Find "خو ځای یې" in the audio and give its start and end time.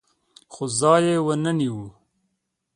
0.53-1.17